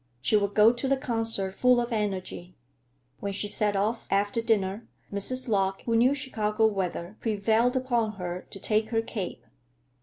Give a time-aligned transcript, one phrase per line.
[0.19, 2.55] She would go to the concert full of energy.
[3.19, 5.47] When she set off, after dinner, Mrs.
[5.47, 9.43] Lorch, who knew Chicago weather, prevailed upon her to take her cape.